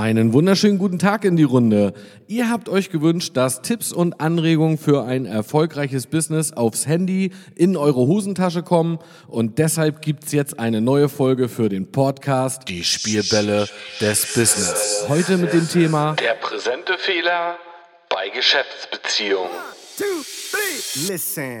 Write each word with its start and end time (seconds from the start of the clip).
Einen 0.00 0.32
wunderschönen 0.32 0.78
guten 0.78 0.98
Tag 0.98 1.26
in 1.26 1.36
die 1.36 1.42
Runde. 1.42 1.92
Ihr 2.26 2.48
habt 2.48 2.70
euch 2.70 2.88
gewünscht, 2.88 3.36
dass 3.36 3.60
Tipps 3.60 3.92
und 3.92 4.18
Anregungen 4.18 4.78
für 4.78 5.04
ein 5.04 5.26
erfolgreiches 5.26 6.06
Business 6.06 6.54
aufs 6.54 6.86
Handy 6.86 7.32
in 7.54 7.76
eure 7.76 8.06
Hosentasche 8.06 8.62
kommen 8.62 8.98
und 9.28 9.58
deshalb 9.58 10.00
gibt's 10.00 10.32
jetzt 10.32 10.58
eine 10.58 10.80
neue 10.80 11.10
Folge 11.10 11.50
für 11.50 11.68
den 11.68 11.92
Podcast 11.92 12.66
Die 12.68 12.82
Spielbälle 12.82 13.68
des 14.00 14.32
Business. 14.32 15.04
Heute 15.06 15.36
mit 15.36 15.52
dem 15.52 15.68
Thema 15.68 16.14
Der 16.14 16.32
präsente 16.32 16.96
Fehler 16.96 17.58
bei 18.08 18.30
Geschäftsbeziehungen. 18.30 19.50
two, 19.98 20.04
three. 20.50 21.12
Listen. 21.12 21.60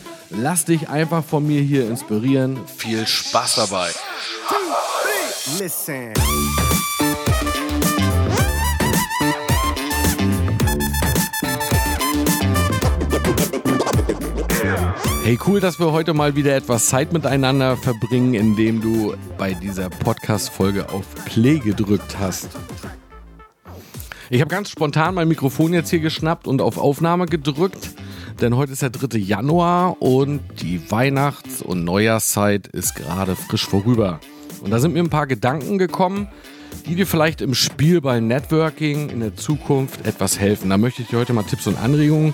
Lass 0.33 0.63
dich 0.63 0.87
einfach 0.87 1.23
von 1.25 1.45
mir 1.45 1.61
hier 1.61 1.87
inspirieren. 1.89 2.59
Viel 2.65 3.05
Spaß 3.05 3.55
dabei. 3.55 3.89
Listen. 5.59 6.13
Hey, 15.23 15.37
cool, 15.45 15.59
dass 15.59 15.79
wir 15.79 15.91
heute 15.91 16.13
mal 16.13 16.35
wieder 16.35 16.55
etwas 16.55 16.87
Zeit 16.87 17.11
miteinander 17.11 17.75
verbringen, 17.75 18.33
indem 18.33 18.81
du 18.81 19.13
bei 19.37 19.53
dieser 19.53 19.89
Podcast-Folge 19.89 20.89
auf 20.89 21.05
Play 21.25 21.59
gedrückt 21.59 22.17
hast. 22.19 22.49
Ich 24.29 24.39
habe 24.39 24.49
ganz 24.49 24.69
spontan 24.69 25.15
mein 25.15 25.27
Mikrofon 25.27 25.73
jetzt 25.73 25.89
hier 25.89 25.99
geschnappt 25.99 26.47
und 26.47 26.61
auf 26.61 26.77
Aufnahme 26.77 27.25
gedrückt, 27.25 27.91
denn 28.41 28.55
heute 28.55 28.73
ist 28.73 28.81
der 28.81 28.89
3. 28.89 29.19
Januar 29.19 30.01
und 30.01 30.41
die 30.61 30.81
Weihnachts- 30.89 31.61
und 31.61 31.83
Neujahrszeit 31.83 32.67
ist 32.67 32.95
gerade 32.95 33.35
frisch 33.35 33.67
vorüber. 33.67 34.19
Und 34.61 34.71
da 34.71 34.79
sind 34.79 34.93
mir 34.93 35.03
ein 35.03 35.09
paar 35.09 35.27
Gedanken 35.27 35.77
gekommen, 35.77 36.27
die 36.87 36.95
dir 36.95 37.05
vielleicht 37.05 37.41
im 37.41 37.53
Spielball 37.53 38.19
Networking 38.19 39.09
in 39.09 39.19
der 39.19 39.35
Zukunft 39.35 40.05
etwas 40.07 40.39
helfen. 40.39 40.71
Da 40.71 40.77
möchte 40.77 41.03
ich 41.03 41.09
dir 41.09 41.19
heute 41.19 41.33
mal 41.33 41.43
Tipps 41.43 41.67
und 41.67 41.77
Anregungen 41.77 42.33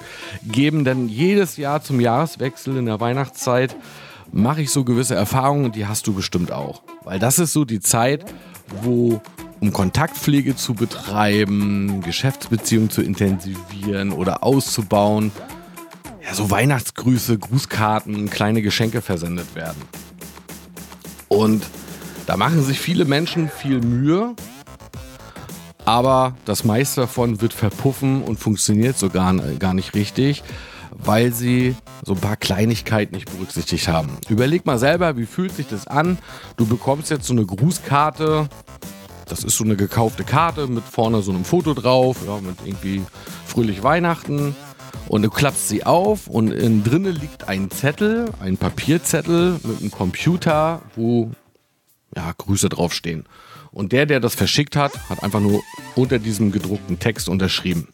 geben, 0.49 0.85
denn 0.85 1.09
jedes 1.09 1.57
Jahr 1.57 1.83
zum 1.83 1.99
Jahreswechsel 1.99 2.77
in 2.77 2.85
der 2.85 3.01
Weihnachtszeit 3.01 3.75
mache 4.31 4.61
ich 4.61 4.71
so 4.71 4.85
gewisse 4.85 5.15
Erfahrungen 5.15 5.65
und 5.65 5.75
die 5.75 5.87
hast 5.87 6.07
du 6.07 6.13
bestimmt 6.13 6.53
auch. 6.53 6.83
Weil 7.03 7.19
das 7.19 7.37
ist 7.39 7.51
so 7.51 7.65
die 7.65 7.81
Zeit, 7.81 8.23
wo 8.81 9.21
um 9.59 9.73
Kontaktpflege 9.73 10.55
zu 10.55 10.73
betreiben, 10.73 12.01
Geschäftsbeziehungen 12.01 12.89
zu 12.89 13.01
intensivieren 13.01 14.11
oder 14.11 14.43
auszubauen, 14.43 15.31
ja, 16.27 16.33
so 16.33 16.51
Weihnachtsgrüße, 16.51 17.37
Grußkarten, 17.37 18.29
kleine 18.29 18.61
Geschenke 18.61 19.01
versendet 19.01 19.55
werden. 19.55 19.81
Und 21.29 21.65
da 22.25 22.35
machen 22.35 22.61
sich 22.63 22.79
viele 22.79 23.05
Menschen 23.05 23.49
viel 23.49 23.79
Mühe, 23.79 24.35
aber 25.85 26.35
das 26.43 26.65
meiste 26.65 27.01
davon 27.01 27.39
wird 27.39 27.53
verpuffen 27.53 28.21
und 28.21 28.39
funktioniert 28.39 28.97
so 28.97 29.09
gar, 29.09 29.33
gar 29.57 29.73
nicht 29.73 29.95
richtig, 29.95 30.43
weil 30.91 31.31
sie 31.31 31.75
so 32.03 32.13
ein 32.13 32.19
paar 32.19 32.35
Kleinigkeiten 32.35 33.15
nicht 33.15 33.31
berücksichtigt 33.31 33.87
haben. 33.87 34.09
Überleg 34.27 34.65
mal 34.65 34.79
selber, 34.79 35.15
wie 35.15 35.25
fühlt 35.25 35.55
sich 35.55 35.67
das 35.67 35.87
an? 35.87 36.17
Du 36.57 36.65
bekommst 36.65 37.09
jetzt 37.09 37.27
so 37.27 37.33
eine 37.33 37.45
Grußkarte. 37.45 38.49
Das 39.27 39.43
ist 39.45 39.57
so 39.57 39.63
eine 39.63 39.77
gekaufte 39.77 40.23
Karte 40.25 40.67
mit 40.67 40.83
vorne 40.83 41.21
so 41.21 41.31
einem 41.31 41.45
Foto 41.45 41.73
drauf, 41.73 42.17
ja, 42.25 42.39
mit 42.41 42.57
irgendwie 42.65 43.03
fröhlich 43.45 43.83
Weihnachten. 43.83 44.55
Und 45.07 45.21
du 45.21 45.29
klappst 45.29 45.69
sie 45.69 45.85
auf 45.85 46.27
und 46.27 46.51
innen 46.51 46.83
drinnen 46.83 47.15
liegt 47.15 47.47
ein 47.47 47.71
Zettel, 47.71 48.29
ein 48.39 48.57
Papierzettel 48.57 49.59
mit 49.63 49.79
einem 49.79 49.91
Computer, 49.91 50.81
wo 50.95 51.31
ja, 52.15 52.33
Grüße 52.37 52.69
draufstehen. 52.69 53.25
Und 53.71 53.91
der, 53.91 54.05
der 54.05 54.19
das 54.19 54.35
verschickt 54.35 54.75
hat, 54.75 55.09
hat 55.09 55.23
einfach 55.23 55.39
nur 55.39 55.61
unter 55.95 56.19
diesem 56.19 56.51
gedruckten 56.51 56.99
Text 56.99 57.29
unterschrieben. 57.29 57.87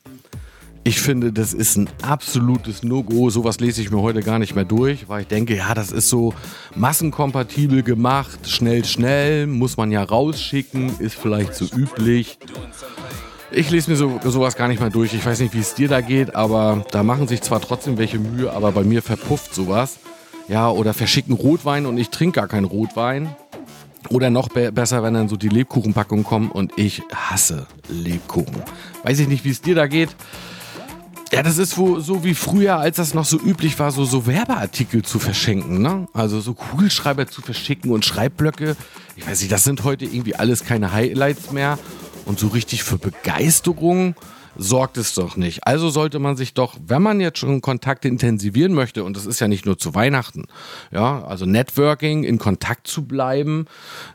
Ich 0.86 1.00
finde, 1.00 1.32
das 1.32 1.54
ist 1.54 1.78
ein 1.78 1.90
absolutes 2.02 2.84
No-Go. 2.84 3.30
Sowas 3.30 3.62
lese 3.62 3.82
ich 3.82 3.90
mir 3.90 4.02
heute 4.02 4.22
gar 4.22 4.38
nicht 4.38 4.54
mehr 4.54 4.66
durch, 4.66 5.08
weil 5.08 5.22
ich 5.22 5.28
denke, 5.28 5.56
ja, 5.56 5.74
das 5.74 5.94
ist 5.94 6.10
so 6.10 6.34
massenkompatibel 6.76 7.84
gemacht, 7.84 8.50
schnell, 8.50 8.84
schnell, 8.84 9.48
muss 9.48 9.78
man 9.78 9.92
ja 9.92 10.04
rausschicken, 10.04 11.00
ist 11.00 11.16
vielleicht 11.16 11.56
so 11.56 11.66
üblich. 11.74 12.38
Ich 13.56 13.70
lese 13.70 13.92
mir 13.92 13.98
so, 13.98 14.20
sowas 14.24 14.56
gar 14.56 14.68
nicht 14.68 14.80
mehr 14.80 14.90
durch. 14.90 15.14
Ich 15.14 15.24
weiß 15.24 15.40
nicht, 15.40 15.54
wie 15.54 15.60
es 15.60 15.76
dir 15.76 15.88
da 15.88 16.02
geht, 16.02 16.36
aber 16.36 16.84
da 16.90 17.04
machen 17.04 17.28
sich 17.28 17.42
zwar 17.42 17.62
trotzdem 17.62 18.00
welche 18.00 18.18
Mühe, 18.18 18.52
aber 18.52 18.72
bei 18.72 18.84
mir 18.84 19.04
verpufft 19.04 19.54
sowas. 19.54 20.00
Ja, 20.48 20.70
oder 20.70 20.96
verschicken 20.96 21.36
Rotwein 21.36 21.86
und 21.86 21.98
ich 22.00 22.10
trinke 22.10 22.40
gar 22.40 22.48
keinen 22.48 22.66
Rotwein. 22.66 23.36
Oder 24.10 24.32
noch 24.32 24.50
be 24.50 24.72
besser, 24.72 25.04
wenn 25.04 25.14
dann 25.14 25.30
so 25.30 25.38
die 25.38 25.50
Lebkuchenpackungen 25.50 26.26
kommen 26.26 26.50
und 26.50 26.74
ich 26.78 27.04
hasse 27.14 27.68
Lebkuchen. 27.90 28.56
Weiß 29.04 29.20
ich 29.20 29.28
nicht, 29.28 29.46
wie 29.46 29.52
es 29.52 29.62
dir 29.62 29.76
da 29.76 29.86
geht. 29.86 30.10
Ja, 31.32 31.44
das 31.44 31.60
ist 31.60 31.78
wo, 31.78 32.00
so 32.00 32.24
wie 32.24 32.34
früher, 32.34 32.78
als 32.78 32.98
das 32.98 33.14
noch 33.14 33.26
so 33.26 33.40
üblich 33.40 33.78
war, 33.80 33.92
so, 33.92 34.04
so 34.04 34.26
Werbeartikel 34.26 35.04
zu 35.04 35.20
verschenken. 35.20 35.82
Ne? 35.82 36.08
Also 36.14 36.42
so 36.42 36.54
Kugelschreiber 36.56 37.28
zu 37.28 37.42
verschicken 37.42 37.92
und 37.92 38.04
Schreibblöcke. 38.04 38.76
Ich 39.16 39.28
weiß 39.28 39.42
nicht, 39.42 39.52
das 39.52 39.64
sind 39.64 39.84
heute 39.84 40.06
irgendwie 40.06 40.36
alles 40.36 40.64
keine 40.64 40.92
Highlights 40.92 41.52
mehr. 41.52 41.78
Und 42.26 42.40
so 42.40 42.48
richtig 42.48 42.84
für 42.84 42.98
Begeisterung 42.98 44.16
sorgt 44.56 44.98
es 44.98 45.16
doch 45.16 45.36
nicht. 45.36 45.66
Also 45.66 45.90
sollte 45.90 46.20
man 46.20 46.36
sich 46.36 46.54
doch, 46.54 46.76
wenn 46.86 47.02
man 47.02 47.20
jetzt 47.20 47.40
schon 47.40 47.62
Kontakte 47.62 48.08
intensivieren 48.08 48.74
möchte, 48.74 49.04
und 49.04 49.18
das 49.18 49.26
ist 49.26 49.40
ja 49.40 49.48
nicht 49.48 49.66
nur 49.66 49.78
zu 49.78 49.96
Weihnachten, 49.96 50.46
ja, 50.92 51.24
also 51.26 51.46
Networking, 51.46 52.24
in 52.24 52.38
Kontakt 52.38 52.88
zu 52.88 53.06
bleiben, 53.06 53.66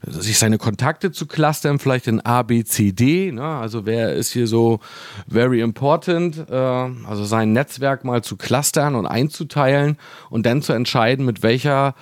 sich 0.06 0.38
seine 0.38 0.58
Kontakte 0.58 1.12
zu 1.12 1.26
clustern, 1.26 1.78
vielleicht 1.78 2.06
in 2.06 2.24
A, 2.24 2.42
B, 2.42 2.64
C, 2.64 2.92
D, 2.92 3.32
ne? 3.32 3.42
also 3.42 3.86
wer 3.86 4.14
ist 4.14 4.32
hier 4.32 4.46
so 4.46 4.80
very 5.28 5.60
important, 5.60 6.48
äh, 6.48 6.54
also 6.54 7.24
sein 7.24 7.52
Netzwerk 7.52 8.04
mal 8.04 8.22
zu 8.22 8.36
clustern 8.36 8.94
und 8.94 9.06
einzuteilen 9.06 9.96
und 10.30 10.46
dann 10.46 10.62
zu 10.62 10.72
entscheiden, 10.72 11.24
mit 11.24 11.42
welcher 11.42 11.94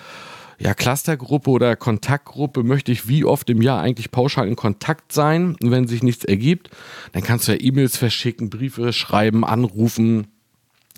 ja, 0.59 0.75
Clustergruppe 0.75 1.51
oder 1.51 1.77
Kontaktgruppe 1.77 2.63
möchte 2.63 2.91
ich 2.91 3.09
wie 3.09 3.25
oft 3.25 3.51
im 3.51 3.61
Jahr 3.61 3.83
eigentlich 3.83 4.11
pauschal 4.11 4.49
in 4.49 4.57
Kontakt 4.57 5.13
sein. 5.13 5.57
Wenn 5.61 5.87
sich 5.87 6.03
nichts 6.03 6.25
ergibt, 6.25 6.71
dann 7.13 7.23
kannst 7.23 7.47
du 7.47 7.53
ja 7.53 7.59
E-Mails 7.61 7.97
verschicken, 7.97 8.49
Briefe 8.49 8.93
schreiben, 8.93 9.45
anrufen. 9.45 10.29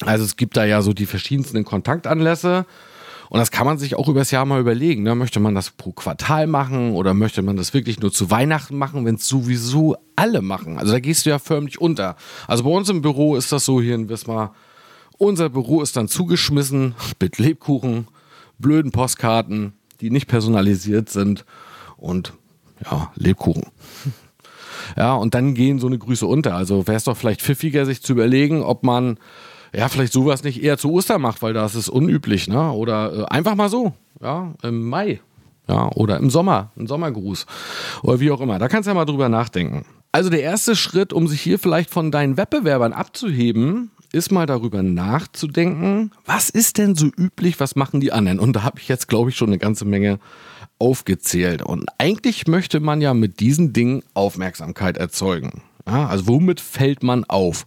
Also 0.03 0.25
es 0.25 0.37
gibt 0.37 0.57
da 0.57 0.65
ja 0.65 0.81
so 0.81 0.93
die 0.93 1.07
verschiedensten 1.07 1.65
Kontaktanlässe. 1.65 2.67
Und 3.31 3.41
das 3.41 3.51
kann 3.51 3.67
man 3.67 3.79
sich 3.79 3.97
auch 3.97 4.09
übers 4.09 4.31
Jahr 4.31 4.47
mal 4.47 4.61
überlegen. 4.61 5.03
Ne? 5.03 5.15
Möchte 5.15 5.41
man 5.41 5.55
das 5.55 5.71
pro 5.71 5.93
Quartal 5.93 6.47
machen 6.47 6.93
oder 6.93 7.13
möchte 7.13 7.43
man 7.43 7.57
das 7.57 7.75
wirklich 7.75 8.01
nur 8.01 8.13
zu 8.13 8.31
Weihnachten 8.31 8.77
machen, 8.77 9.05
wenn 9.05 9.17
es 9.17 9.29
sowieso 9.29 9.97
alle 10.17 10.41
machen? 10.41 10.79
Also 10.79 10.93
da 10.93 11.01
gehst 11.01 11.27
du 11.27 11.31
ja 11.31 11.39
förmlich 11.39 11.81
unter. 11.81 12.17
Also 12.47 12.65
bei 12.65 12.71
uns 12.71 12.89
im 12.89 13.03
Büro 13.03 13.37
ist 13.37 13.53
das 13.53 13.65
so 13.65 13.83
hier 13.83 13.97
in 13.97 14.09
Wismar. 14.09 14.55
Unser 15.19 15.51
Büro 15.51 15.83
ist 15.83 15.97
dann 15.97 16.09
zugeschmissen 16.09 16.95
mit 17.21 17.39
Lebkuchen, 17.39 18.07
blöden 18.59 18.93
Postkarten, 18.93 19.73
die 20.01 20.11
nicht 20.11 20.29
personalisiert 20.29 21.09
sind 21.09 21.45
und 21.97 22.33
ja, 22.85 23.13
Lebkuchen. 23.17 23.65
Ja, 24.97 25.15
und 25.15 25.35
dann 25.35 25.55
gehen 25.55 25.79
so 25.79 25.87
eine 25.87 25.99
Grüße 25.99 26.27
unter. 26.27 26.55
Also 26.55 26.87
wäre 26.87 26.97
es 26.97 27.05
doch 27.05 27.17
vielleicht 27.17 27.43
pfiffiger, 27.43 27.85
sich 27.85 28.03
zu 28.03 28.13
überlegen, 28.13 28.63
ob 28.63 28.85
man 28.85 29.19
ja 29.75 29.89
vielleicht 29.89 30.13
sowas 30.13 30.45
nicht 30.45 30.63
eher 30.63 30.79
zu 30.79 30.91
Ostern 30.93 31.21
macht, 31.21 31.43
weil 31.43 31.53
das 31.53 31.75
ist 31.75 31.89
unüblich, 31.89 32.49
ne? 32.49 32.73
Oder 32.73 33.13
äh, 33.13 33.25
einfach 33.27 33.55
mal 33.55 33.69
so, 33.69 33.93
ja, 34.21 34.55
im 34.63 34.89
Mai. 34.89 35.21
Ja, 35.69 35.91
oder 35.93 36.17
im 36.17 36.31
Sommer, 36.31 36.73
ein 36.79 36.87
Sommergruß. 36.87 37.45
Oder 38.03 38.21
wie 38.21 38.31
auch 38.31 38.41
immer. 38.41 38.59
Da 38.59 38.69
kannst 38.69 38.87
du 38.87 38.91
ja 38.91 38.95
mal 38.95 39.05
drüber 39.05 39.29
nachdenken. 39.29 39.85
Also 40.13 40.31
der 40.31 40.41
erste 40.41 40.75
Schritt, 40.75 41.13
um 41.13 41.29
sich 41.29 41.43
hier 41.43 41.59
vielleicht 41.59 41.91
von 41.91 42.11
deinen 42.11 42.39
Wettbewerbern 42.39 42.95
abzuheben, 42.95 43.91
ist 44.13 44.33
mal 44.33 44.47
darüber 44.47 44.83
nachzudenken, 44.83 46.13
was 46.25 46.51
ist 46.51 46.79
denn 46.79 46.95
so 46.95 47.07
üblich, 47.07 47.61
was 47.61 47.77
machen 47.77 48.01
die 48.01 48.13
anderen? 48.13 48.39
Und 48.39 48.55
da 48.55 48.63
habe 48.63 48.79
ich 48.79 48.89
jetzt, 48.89 49.09
glaube 49.09 49.31
ich, 49.31 49.37
schon 49.37 49.49
eine 49.49 49.59
ganze 49.59 49.85
Menge 49.85 50.19
aufgezählt. 50.79 51.63
Und 51.63 51.87
eigentlich 51.99 52.47
möchte 52.47 52.81
man 52.81 53.01
ja 53.01 53.15
mit 53.15 53.41
diesen 53.41 53.73
Dingen 53.73 54.03
Aufmerksamkeit 54.15 54.97
erzeugen. 54.97 55.63
Ja, 55.87 56.07
also 56.07 56.27
womit 56.27 56.61
fällt 56.61 57.03
man 57.03 57.25
auf? 57.25 57.65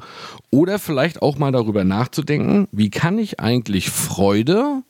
Oder 0.51 0.79
vielleicht 0.79 1.21
auch 1.21 1.37
mal 1.37 1.51
darüber 1.51 1.83
nachzudenken, 1.83 2.67
wie 2.71 2.89
kann 2.89 3.17
ich 3.17 3.39
eigentlich 3.39 3.89
Freude 3.89 4.83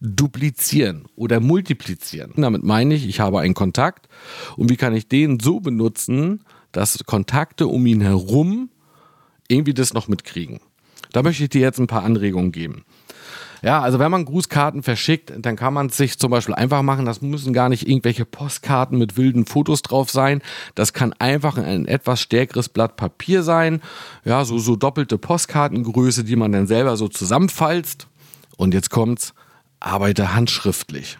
duplizieren 0.00 1.04
oder 1.16 1.40
multiplizieren. 1.40 2.32
Damit 2.36 2.62
meine 2.62 2.94
ich, 2.94 3.08
ich 3.08 3.20
habe 3.20 3.40
einen 3.40 3.54
Kontakt 3.54 4.08
und 4.56 4.70
wie 4.70 4.76
kann 4.76 4.94
ich 4.94 5.08
den 5.08 5.40
so 5.40 5.60
benutzen, 5.60 6.44
dass 6.72 7.04
Kontakte 7.04 7.68
um 7.68 7.86
ihn 7.86 8.00
herum 8.00 8.68
irgendwie 9.48 9.74
das 9.74 9.94
noch 9.94 10.08
mitkriegen. 10.08 10.60
Da 11.14 11.22
möchte 11.22 11.44
ich 11.44 11.48
dir 11.48 11.60
jetzt 11.60 11.78
ein 11.78 11.86
paar 11.86 12.02
Anregungen 12.02 12.50
geben. 12.50 12.84
Ja, 13.62 13.80
also 13.80 14.00
wenn 14.00 14.10
man 14.10 14.24
Grußkarten 14.24 14.82
verschickt, 14.82 15.32
dann 15.38 15.54
kann 15.54 15.72
man 15.72 15.86
es 15.86 15.96
sich 15.96 16.18
zum 16.18 16.32
Beispiel 16.32 16.56
einfach 16.56 16.82
machen. 16.82 17.06
Das 17.06 17.22
müssen 17.22 17.52
gar 17.52 17.68
nicht 17.68 17.88
irgendwelche 17.88 18.24
Postkarten 18.24 18.98
mit 18.98 19.16
wilden 19.16 19.46
Fotos 19.46 19.82
drauf 19.82 20.10
sein. 20.10 20.42
Das 20.74 20.92
kann 20.92 21.12
einfach 21.14 21.56
ein 21.56 21.86
etwas 21.86 22.20
stärkeres 22.20 22.68
Blatt 22.68 22.96
Papier 22.96 23.44
sein. 23.44 23.80
Ja, 24.24 24.44
so, 24.44 24.58
so 24.58 24.74
doppelte 24.74 25.16
Postkartengröße, 25.16 26.24
die 26.24 26.34
man 26.34 26.50
dann 26.50 26.66
selber 26.66 26.96
so 26.96 27.06
zusammenfalzt. 27.06 28.08
Und 28.56 28.74
jetzt 28.74 28.90
kommt's, 28.90 29.34
arbeite 29.78 30.34
handschriftlich. 30.34 31.18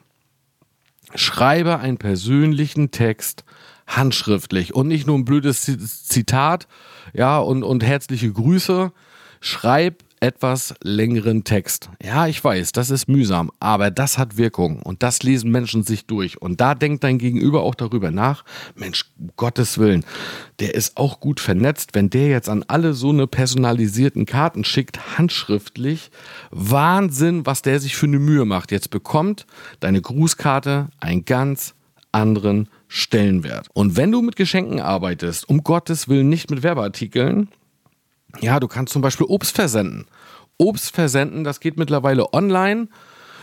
Schreibe 1.15 1.79
einen 1.79 1.99
persönlichen 1.99 2.91
Text 2.91 3.45
handschriftlich 3.87 4.75
und 4.75 4.89
nicht 4.89 5.07
nur 5.07 5.17
ein 5.17 5.25
blödes 5.25 5.63
Zitat, 6.09 6.67
ja, 7.13 7.39
und, 7.39 7.63
und 7.63 7.85
herzliche 7.85 8.33
Grüße. 8.33 8.93
Schreib 9.47 10.03
etwas 10.21 10.75
längeren 10.83 11.45
Text. 11.45 11.91
Ja, 12.03 12.27
ich 12.27 12.43
weiß, 12.43 12.73
das 12.73 12.89
ist 12.89 13.09
mühsam, 13.09 13.51
aber 13.61 13.91
das 13.91 14.17
hat 14.17 14.39
Wirkung 14.39 14.81
und 14.81 15.03
das 15.03 15.23
lesen 15.23 15.51
Menschen 15.51 15.83
sich 15.83 16.07
durch. 16.07 16.41
Und 16.41 16.63
da 16.63 16.75
denkt 16.75 17.05
dein 17.05 17.19
Gegenüber 17.19 17.61
auch 17.61 17.75
darüber 17.75 18.11
nach, 18.11 18.47
Mensch, 18.75 19.05
Gottes 19.37 19.77
Willen, 19.77 20.03
der 20.61 20.75
ist 20.75 20.97
auch 20.97 21.21
gut 21.21 21.41
vernetzt, 21.41 21.91
wenn 21.93 22.09
der 22.09 22.29
jetzt 22.29 22.49
an 22.49 22.65
alle 22.69 22.95
so 22.95 23.11
eine 23.11 23.27
personalisierten 23.27 24.25
Karten 24.25 24.65
schickt, 24.65 25.19
handschriftlich. 25.19 26.11
Wahnsinn, 26.51 27.45
was 27.45 27.61
der 27.61 27.79
sich 27.81 27.97
für 27.97 28.07
eine 28.07 28.19
Mühe 28.19 28.47
macht. 28.47 28.73
Jetzt 28.73 28.89
bekommt 28.89 29.45
deine 29.81 30.01
Grußkarte 30.01 30.89
einen 31.01 31.27
ganz 31.27 31.75
anderen 32.13 32.71
Stellenwert. 32.89 33.67
Und 33.75 33.99
wenn 33.99 34.11
du 34.11 34.23
mit 34.23 34.37
Geschenken 34.37 34.81
arbeitest, 34.81 35.47
um 35.51 35.63
Gottes 35.63 36.09
Willen 36.09 36.31
nicht 36.31 36.51
mit 36.51 36.63
Werbeartikeln, 36.63 37.51
ja, 38.41 38.61
du 38.61 38.69
kannst 38.69 38.93
zum 38.93 39.03
Beispiel 39.03 39.27
Obst 39.27 39.55
versenden. 39.55 40.07
Obst 40.59 40.95
versenden, 40.95 41.45
das 41.45 41.61
geht 41.61 41.79
mittlerweile 41.79 42.33
online. 42.33 42.89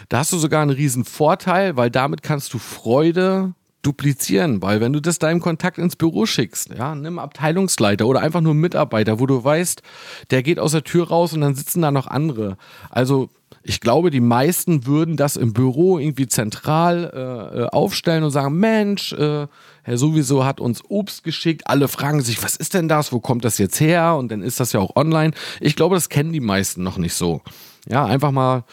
Da 0.09 0.19
hast 0.19 0.31
du 0.33 0.37
sogar 0.37 0.61
einen 0.61 0.71
riesen 0.71 1.05
Vorteil, 1.05 1.77
weil 1.77 1.89
damit 1.89 2.23
kannst 2.23 2.53
du 2.53 2.59
Freude 2.59 3.53
duplizieren, 3.81 4.61
weil 4.61 4.79
wenn 4.81 4.93
du 4.93 4.99
das 4.99 5.19
deinem 5.19 5.39
Kontakt 5.39 5.77
ins 5.77 5.95
Büro 5.95 6.25
schickst, 6.25 6.69
ja, 6.77 6.95
nimm 6.95 7.19
Abteilungsleiter 7.19 8.05
oder 8.05 8.21
einfach 8.21 8.41
nur 8.41 8.53
Mitarbeiter, 8.53 9.19
wo 9.19 9.25
du 9.25 9.43
weißt, 9.43 9.81
der 10.29 10.43
geht 10.43 10.59
aus 10.59 10.71
der 10.71 10.83
Tür 10.83 11.07
raus 11.07 11.33
und 11.33 11.41
dann 11.41 11.55
sitzen 11.55 11.81
da 11.81 11.91
noch 11.91 12.07
andere. 12.07 12.57
Also 12.89 13.29
ich 13.63 13.79
glaube, 13.79 14.09
die 14.09 14.21
meisten 14.21 14.85
würden 14.85 15.17
das 15.17 15.35
im 15.35 15.53
Büro 15.53 15.99
irgendwie 15.99 16.27
zentral 16.27 17.11
äh, 17.13 17.59
äh, 17.61 17.67
aufstellen 17.67 18.23
und 18.23 18.31
sagen, 18.31 18.57
Mensch, 18.57 19.13
äh, 19.13 19.47
Herr 19.83 19.97
sowieso 19.97 20.45
hat 20.45 20.59
uns 20.59 20.83
Obst 20.89 21.23
geschickt. 21.23 21.63
Alle 21.65 21.87
fragen 21.87 22.21
sich, 22.21 22.41
was 22.43 22.55
ist 22.55 22.73
denn 22.73 22.87
das? 22.87 23.11
Wo 23.11 23.19
kommt 23.19 23.45
das 23.45 23.57
jetzt 23.57 23.79
her? 23.79 24.15
Und 24.15 24.31
dann 24.31 24.41
ist 24.41 24.59
das 24.59 24.73
ja 24.73 24.79
auch 24.79 24.95
online. 24.95 25.33
Ich 25.59 25.75
glaube, 25.75 25.95
das 25.95 26.09
kennen 26.09 26.33
die 26.33 26.39
meisten 26.39 26.83
noch 26.83 26.97
nicht 26.97 27.13
so. 27.13 27.41
Ja, 27.87 28.05
einfach 28.05 28.31
mal, 28.31 28.63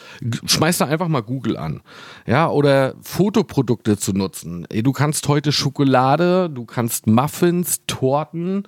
schmeiß 0.45 0.77
da 0.77 0.85
einfach 0.85 1.07
mal 1.07 1.21
Google 1.21 1.57
an. 1.57 1.81
Ja, 2.27 2.49
oder 2.49 2.93
Fotoprodukte 3.01 3.97
zu 3.97 4.13
nutzen. 4.13 4.67
Du 4.69 4.91
kannst 4.91 5.27
heute 5.27 5.51
Schokolade, 5.51 6.49
du 6.49 6.65
kannst 6.65 7.07
Muffins, 7.07 7.81
Torten, 7.87 8.67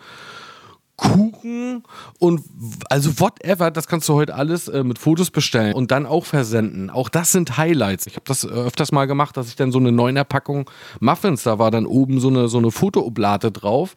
Kuchen 1.02 1.84
und 2.20 2.44
also 2.90 3.20
whatever, 3.20 3.72
das 3.72 3.88
kannst 3.88 4.08
du 4.08 4.14
heute 4.14 4.36
alles 4.36 4.68
äh, 4.68 4.84
mit 4.84 5.00
Fotos 5.00 5.32
bestellen 5.32 5.74
und 5.74 5.90
dann 5.90 6.06
auch 6.06 6.26
versenden. 6.26 6.92
Auch 6.92 7.10
das 7.10 7.32
sind 7.32 7.58
Highlights. 7.58 8.06
Ich 8.06 8.16
habe 8.16 8.26
das 8.28 8.46
öfters 8.46 8.92
mal 8.92 9.06
gemacht, 9.06 9.36
dass 9.36 9.48
ich 9.48 9.56
dann 9.56 9.72
so 9.72 9.80
eine 9.80 9.92
neuner 9.92 10.24
Packung 10.24 10.70
Muffins, 11.00 11.42
da 11.42 11.58
war 11.58 11.72
dann 11.72 11.88
oben 11.88 12.20
so 12.20 12.28
eine 12.28 12.48
so 12.50 12.60
eine 12.60 12.70
Fotooblate 12.70 13.52
drauf 13.52 13.96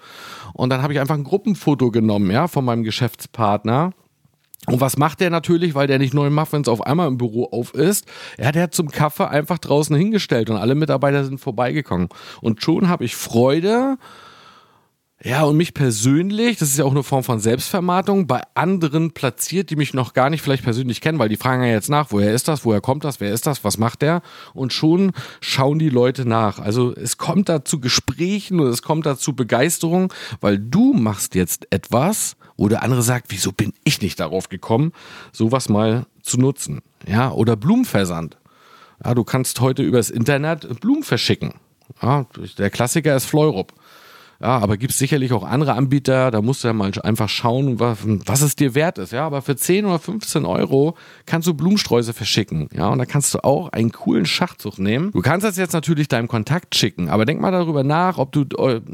und 0.55 0.71
dann 0.71 0.81
habe 0.81 0.95
ich 0.95 1.01
einfach 1.01 1.15
ein 1.15 1.25
Gruppenfoto 1.25 1.91
genommen, 1.91 2.31
ja, 2.31 2.49
von 2.49 2.65
meinem 2.65 2.85
Geschäftspartner. 2.85 3.93
Und 4.67 4.81
was 4.81 4.97
macht 4.97 5.21
der 5.21 5.31
natürlich, 5.31 5.75
weil 5.75 5.87
der 5.87 5.99
nicht 5.99 6.15
neun 6.15 6.33
Muffins 6.33 6.69
auf 6.69 6.87
einmal 6.87 7.09
im 7.09 7.19
Büro 7.19 7.45
auf 7.51 7.75
ist? 7.75 8.07
Ja, 8.39 8.53
der 8.53 8.65
hat 8.65 8.75
zum 8.75 8.91
Kaffee 8.91 9.29
einfach 9.29 9.59
draußen 9.59 9.95
hingestellt 9.95 10.51
und 10.51 10.57
alle 10.57 10.75
Mitarbeiter 10.75 11.25
sind 11.25 11.39
vorbeigekommen. 11.39 12.09
Und 12.41 12.63
schon 12.63 12.89
habe 12.89 13.05
ich 13.05 13.17
Freude 13.17 13.99
ja, 15.27 15.45
und 15.45 15.57
mich 15.57 15.73
persönlich, 15.73 16.59
das 16.59 16.69
ist 16.69 16.79
ja 16.79 16.85
auch 16.85 16.91
eine 16.91 17.03
Form 17.03 17.25
von 17.25 17.41
Selbstvermarktung, 17.41 18.27
bei 18.27 18.43
anderen 18.55 19.13
platziert, 19.13 19.71
die 19.71 19.77
mich 19.77 19.95
noch 19.95 20.13
gar 20.13 20.29
nicht 20.29 20.43
vielleicht 20.43 20.65
persönlich 20.65 21.01
kennen, 21.01 21.19
weil 21.19 21.31
die 21.31 21.39
fragen 21.39 21.63
ja 21.63 21.71
jetzt 21.71 21.89
nach, 21.89 22.09
woher 22.11 22.35
ist 22.35 22.47
das, 22.47 22.67
woher 22.67 22.83
kommt 22.83 23.05
das, 23.05 23.21
wer 23.21 23.33
ist 23.33 23.47
das, 23.47 23.65
was 23.65 23.79
macht 23.79 24.03
der? 24.03 24.21
Und 24.53 24.75
schon 24.75 25.13
schauen 25.41 25.79
die 25.79 25.89
Leute 25.89 26.29
nach. 26.29 26.59
Also 26.59 26.95
es 26.95 27.17
kommt 27.17 27.49
da 27.49 27.65
zu 27.65 27.81
Gesprächen 27.81 28.61
und 28.61 28.67
es 28.67 28.83
kommt 28.83 29.07
da 29.07 29.17
zu 29.17 29.35
Begeisterung, 29.35 30.13
weil 30.43 30.59
du 30.59 30.93
machst 30.93 31.35
jetzt 31.35 31.73
etwas, 31.73 32.37
wo 32.57 32.69
der 32.69 32.83
andere 32.83 33.03
sagt, 33.03 33.27
wieso 33.29 33.53
bin 33.53 33.73
ich 33.85 34.01
nicht 34.01 34.21
darauf 34.21 34.49
gekommen, 34.49 34.93
sowas 35.33 35.69
mal 35.69 36.07
zu 36.23 36.39
nutzen? 36.39 36.83
Ja, 37.07 37.31
oder 37.33 37.57
Blumenversand. 37.57 38.39
Ja, 39.05 39.15
du 39.15 39.25
kannst 39.25 39.61
heute 39.61 39.83
übers 39.83 40.11
Internet 40.11 40.81
Blumen 40.81 41.03
verschicken. 41.03 41.55
Ja, 42.01 42.27
der 42.59 42.71
Klassiker 42.71 43.15
ist 43.17 43.27
Fleurup. 43.27 43.73
Ja, 44.45 44.59
aber 44.59 44.77
gibt 44.77 44.93
es 44.93 44.99
sicherlich 44.99 45.33
auch 45.33 45.43
andere 45.43 45.73
Anbieter, 45.73 46.31
da 46.31 46.43
musst 46.43 46.63
du 46.63 46.69
ja 46.69 46.75
mal 46.75 46.93
einfach 47.03 47.31
schauen, 47.31 47.81
was, 47.81 48.01
was 48.05 48.43
es 48.43 48.57
dir 48.57 48.75
wert 48.75 48.99
ist. 48.99 49.11
Ja, 49.11 49.25
aber 49.25 49.41
für 49.41 49.57
10 49.57 49.87
oder 49.87 49.99
15 49.99 50.45
Euro 50.45 50.99
kannst 51.25 51.49
du 51.49 51.55
Blumensträuße 51.55 52.13
verschicken. 52.13 52.69
Ja, 52.75 52.91
und 52.91 52.99
da 52.99 53.07
kannst 53.07 53.33
du 53.33 53.43
auch 53.43 53.71
einen 53.71 53.91
coolen 53.91 54.27
Schachzug 54.27 54.79
nehmen. 54.79 55.13
Du 55.13 55.23
kannst 55.23 55.47
das 55.47 55.57
jetzt 55.57 55.73
natürlich 55.73 56.09
deinem 56.09 56.29
Kontakt 56.29 56.75
schicken, 56.75 57.09
aber 57.09 57.25
denk 57.25 57.41
mal 57.41 57.53
darüber 57.53 57.85
nach, 57.85 58.19
ob 58.19 58.33
du, 58.33 58.45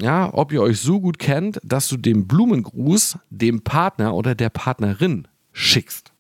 ja, 0.01 0.33
ob 0.33 0.53
ihr 0.53 0.63
euch 0.63 0.79
so 0.79 1.01
gut 1.01 1.19
kennt, 1.19 1.59
dass 1.65 1.89
du 1.89 1.97
den 1.97 2.29
Blumengruß 2.29 3.19
dem 3.31 3.63
Partner 3.63 4.15
oder 4.15 4.37
der 4.37 4.51
Partnerin 4.51 5.27
schickst 5.51 6.13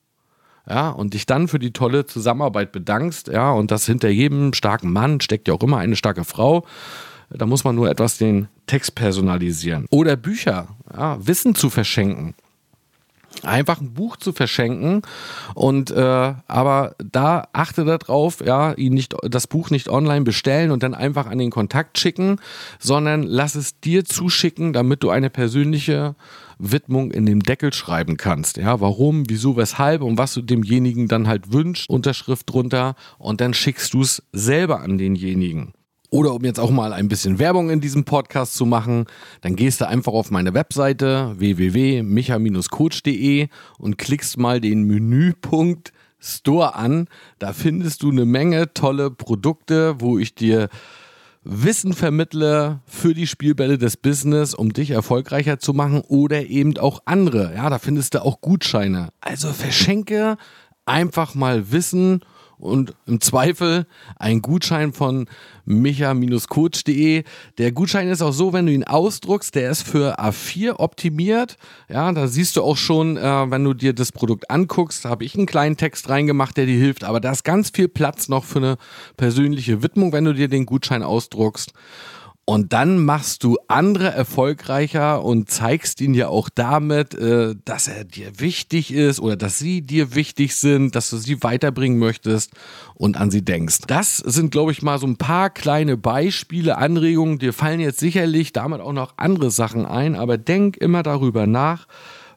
ja, 0.68 0.90
und 0.90 1.14
dich 1.14 1.26
dann 1.26 1.46
für 1.46 1.60
die 1.60 1.72
tolle 1.72 2.04
Zusammenarbeit 2.04 2.72
bedankst, 2.72 3.28
ja, 3.28 3.52
und 3.52 3.70
das 3.70 3.86
hinter 3.86 4.08
jedem 4.08 4.54
starken 4.54 4.92
Mann 4.92 5.20
steckt 5.20 5.46
ja 5.46 5.54
auch 5.54 5.62
immer 5.62 5.78
eine 5.78 5.94
starke 5.94 6.24
Frau. 6.24 6.66
Da 7.30 7.46
muss 7.46 7.64
man 7.64 7.76
nur 7.76 7.88
etwas 7.88 8.18
den 8.18 8.48
Text 8.66 8.94
personalisieren. 8.94 9.86
Oder 9.90 10.16
Bücher, 10.16 10.68
ja, 10.92 11.24
Wissen 11.24 11.54
zu 11.54 11.70
verschenken. 11.70 12.34
Einfach 13.44 13.80
ein 13.80 13.94
Buch 13.94 14.16
zu 14.16 14.32
verschenken 14.32 15.02
und 15.54 15.92
äh, 15.92 16.34
aber 16.46 16.96
da 16.98 17.46
achte 17.52 17.84
darauf, 17.84 18.44
ja, 18.44 18.72
ihn 18.72 18.92
nicht 18.92 19.14
das 19.22 19.46
Buch 19.46 19.70
nicht 19.70 19.88
online 19.88 20.22
bestellen 20.22 20.72
und 20.72 20.82
dann 20.82 20.94
einfach 20.94 21.26
an 21.26 21.38
den 21.38 21.50
Kontakt 21.50 21.98
schicken, 21.98 22.40
sondern 22.80 23.22
lass 23.22 23.54
es 23.54 23.78
dir 23.78 24.04
zuschicken, 24.04 24.72
damit 24.72 25.04
du 25.04 25.10
eine 25.10 25.30
persönliche 25.30 26.16
Widmung 26.58 27.12
in 27.12 27.24
dem 27.24 27.40
Deckel 27.40 27.72
schreiben 27.72 28.16
kannst. 28.16 28.56
Ja, 28.56 28.80
warum, 28.80 29.30
wieso, 29.30 29.56
weshalb 29.56 30.02
und 30.02 30.18
was 30.18 30.34
du 30.34 30.42
demjenigen 30.42 31.06
dann 31.06 31.28
halt 31.28 31.52
wünschst, 31.52 31.88
Unterschrift 31.88 32.52
drunter 32.52 32.96
und 33.18 33.40
dann 33.40 33.54
schickst 33.54 33.94
du 33.94 34.02
es 34.02 34.24
selber 34.32 34.80
an 34.80 34.98
denjenigen. 34.98 35.72
Oder 36.10 36.34
um 36.34 36.44
jetzt 36.44 36.60
auch 36.60 36.70
mal 36.70 36.92
ein 36.92 37.08
bisschen 37.08 37.38
Werbung 37.38 37.70
in 37.70 37.80
diesem 37.80 38.04
Podcast 38.04 38.54
zu 38.54 38.66
machen, 38.66 39.06
dann 39.40 39.56
gehst 39.56 39.80
du 39.80 39.88
einfach 39.88 40.12
auf 40.12 40.30
meine 40.30 40.52
Webseite 40.54 41.34
www.micha-coach.de 41.38 43.48
und 43.78 43.96
klickst 43.96 44.36
mal 44.36 44.60
den 44.60 44.82
Menüpunkt 44.82 45.92
Store 46.18 46.74
an. 46.74 47.06
Da 47.38 47.52
findest 47.52 48.02
du 48.02 48.10
eine 48.10 48.24
Menge 48.24 48.74
tolle 48.74 49.10
Produkte, 49.10 50.00
wo 50.00 50.18
ich 50.18 50.34
dir 50.34 50.68
Wissen 51.42 51.94
vermittle 51.94 52.80
für 52.84 53.14
die 53.14 53.26
Spielbälle 53.26 53.78
des 53.78 53.96
Business, 53.96 54.52
um 54.52 54.74
dich 54.74 54.90
erfolgreicher 54.90 55.58
zu 55.58 55.72
machen 55.72 56.02
oder 56.02 56.46
eben 56.46 56.76
auch 56.76 57.00
andere. 57.06 57.54
Ja, 57.54 57.70
da 57.70 57.78
findest 57.78 58.14
du 58.14 58.22
auch 58.22 58.42
Gutscheine. 58.42 59.08
Also 59.20 59.50
verschenke 59.52 60.36
einfach 60.84 61.34
mal 61.34 61.72
Wissen 61.72 62.20
und 62.60 62.94
im 63.06 63.20
Zweifel 63.20 63.86
ein 64.18 64.42
Gutschein 64.42 64.92
von 64.92 65.26
micha-coach.de. 65.64 67.24
Der 67.58 67.72
Gutschein 67.72 68.08
ist 68.08 68.22
auch 68.22 68.32
so, 68.32 68.52
wenn 68.52 68.66
du 68.66 68.72
ihn 68.72 68.84
ausdruckst, 68.84 69.54
der 69.54 69.70
ist 69.70 69.82
für 69.82 70.20
A4 70.20 70.78
optimiert. 70.78 71.56
Ja, 71.88 72.12
da 72.12 72.26
siehst 72.26 72.56
du 72.56 72.62
auch 72.62 72.76
schon, 72.76 73.16
äh, 73.16 73.50
wenn 73.50 73.64
du 73.64 73.74
dir 73.74 73.92
das 73.92 74.12
Produkt 74.12 74.50
anguckst, 74.50 75.04
habe 75.04 75.24
ich 75.24 75.36
einen 75.36 75.46
kleinen 75.46 75.76
Text 75.76 76.08
reingemacht, 76.08 76.56
der 76.56 76.66
dir 76.66 76.78
hilft. 76.78 77.04
Aber 77.04 77.20
da 77.20 77.32
ist 77.32 77.44
ganz 77.44 77.70
viel 77.70 77.88
Platz 77.88 78.28
noch 78.28 78.44
für 78.44 78.58
eine 78.58 78.76
persönliche 79.16 79.82
Widmung, 79.82 80.12
wenn 80.12 80.24
du 80.24 80.34
dir 80.34 80.48
den 80.48 80.66
Gutschein 80.66 81.02
ausdruckst. 81.02 81.72
Und 82.50 82.72
dann 82.72 83.04
machst 83.04 83.44
du 83.44 83.58
andere 83.68 84.08
erfolgreicher 84.08 85.22
und 85.22 85.48
zeigst 85.48 86.00
ihnen 86.00 86.14
ja 86.14 86.26
auch 86.26 86.48
damit, 86.52 87.14
äh, 87.14 87.54
dass 87.64 87.86
er 87.86 88.02
dir 88.02 88.40
wichtig 88.40 88.92
ist 88.92 89.20
oder 89.20 89.36
dass 89.36 89.60
sie 89.60 89.82
dir 89.82 90.16
wichtig 90.16 90.56
sind, 90.56 90.96
dass 90.96 91.10
du 91.10 91.18
sie 91.18 91.44
weiterbringen 91.44 92.00
möchtest 92.00 92.50
und 92.94 93.16
an 93.16 93.30
sie 93.30 93.44
denkst. 93.44 93.82
Das 93.86 94.16
sind, 94.16 94.50
glaube 94.50 94.72
ich, 94.72 94.82
mal 94.82 94.98
so 94.98 95.06
ein 95.06 95.16
paar 95.16 95.48
kleine 95.50 95.96
Beispiele, 95.96 96.76
Anregungen. 96.76 97.38
Dir 97.38 97.52
fallen 97.52 97.78
jetzt 97.78 98.00
sicherlich 98.00 98.52
damit 98.52 98.80
auch 98.80 98.92
noch 98.92 99.12
andere 99.16 99.52
Sachen 99.52 99.86
ein, 99.86 100.16
aber 100.16 100.36
denk 100.36 100.76
immer 100.76 101.04
darüber 101.04 101.46
nach, 101.46 101.86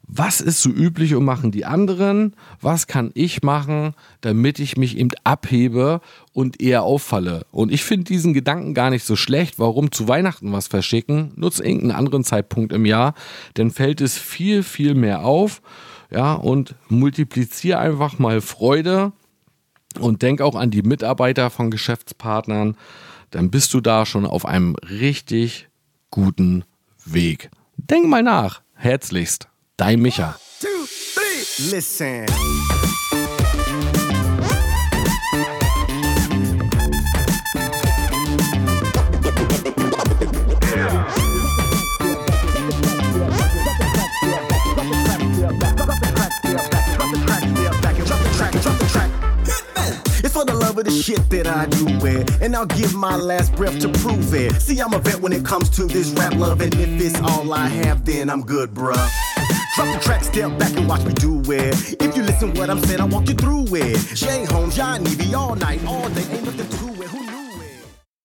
was 0.06 0.42
ist 0.42 0.62
so 0.62 0.70
üblich 0.70 1.16
und 1.16 1.24
machen 1.24 1.52
die 1.52 1.66
anderen? 1.66 2.36
Was 2.62 2.88
kann 2.88 3.12
ich 3.14 3.42
machen, 3.42 3.94
damit 4.22 4.60
ich 4.60 4.76
mich 4.78 4.98
eben 4.98 5.10
abhebe 5.24 6.02
und 6.34 6.62
eher 6.62 6.84
auffalle? 6.84 7.46
Und 7.52 7.72
ich 7.72 7.84
finde 7.84 8.06
diesen 8.06 8.34
Gedanken 8.34 8.74
gar 8.74 8.90
nicht 8.90 9.06
so 9.06 9.16
schlecht. 9.16 9.60
Warum 9.60 9.92
zu 9.92 10.08
Weihnachten 10.08 10.52
was 10.52 10.68
verschicken? 10.68 11.32
Nutz 11.36 11.60
irgendeinen 11.60 11.92
anderen 11.92 12.24
Zeitpunkt 12.24 12.74
im 12.74 12.86
Jahr, 12.86 13.14
dann 13.54 13.72
fällt 13.72 14.02
es 14.02 14.18
viel, 14.18 14.62
viel 14.62 14.94
mehr 14.94 15.24
auf. 15.24 15.62
Ja, 16.12 16.34
und 16.34 16.76
multipliziere 16.90 17.80
einfach 17.80 18.20
mal 18.20 18.42
Freude 18.42 19.14
und 20.00 20.22
denk 20.22 20.42
auch 20.42 20.56
an 20.56 20.70
die 20.70 20.84
Mitarbeiter 20.84 21.50
von 21.50 21.72
Geschäftspartnern. 21.72 22.78
Dann 23.32 23.50
bist 23.50 23.74
du 23.74 23.82
da 23.82 24.06
schon 24.06 24.26
auf 24.26 24.46
einem 24.46 24.76
richtig 24.76 25.70
guten 26.12 26.66
Weg. 27.04 27.50
Denk 27.78 28.06
mal 28.08 28.22
nach. 28.22 28.62
Herzlichst. 28.76 29.48
Dein 29.76 30.00
Micha. 30.02 30.38
Two, 30.60 30.86
three, 30.86 31.72
listen. 31.72 32.26
It's 50.24 50.34
for 50.34 50.46
the 50.46 50.54
love 50.54 50.78
of 50.78 50.86
the 50.86 50.92
shit 50.92 51.28
that 51.32 51.48
I 51.48 51.66
do 51.66 51.88
it. 52.06 52.42
And 52.44 52.56
I'll 52.56 52.68
give 52.68 52.94
my 52.94 53.16
last 53.16 53.56
breath 53.56 53.80
to 53.80 53.90
prove 53.90 54.36
it. 54.36 54.54
See, 54.62 54.80
I'm 54.80 54.94
a 54.94 55.00
vet 55.00 55.20
when 55.20 55.34
it 55.34 55.44
comes 55.44 55.72
to 55.72 55.86
this 55.86 56.10
rap 56.12 56.36
love. 56.36 56.62
And 56.62 56.76
if 56.76 57.02
it's 57.02 57.20
all 57.22 57.52
I 57.52 57.68
have, 57.68 58.06
then 58.06 58.30
I'm 58.30 58.44
good, 58.44 58.72
bruh. 58.76 59.33
Drop 59.76 59.92
the 59.92 60.00
track, 60.00 60.24
step 60.24 60.56
back 60.60 60.78
and 60.78 60.88
watch 60.88 61.04
me 61.04 61.14
do 61.14 61.42
it. 61.52 62.00
If 62.00 62.16
you 62.16 62.22
listen 62.22 62.54
what 62.54 62.70
I'm 62.70 62.80
saying, 62.84 63.02
I'll 63.02 63.08
walk 63.08 63.28
you 63.28 63.34
through 63.34 63.66
it. 63.72 63.98
Jay 64.14 64.46
Holmes, 64.46 64.76
John 64.76 65.02
Evie, 65.08 65.34
all 65.34 65.56
night, 65.56 65.84
all 65.88 66.08
day, 66.10 66.22
ain't 66.30 66.46
nothing 66.46 66.70
to 66.70 66.83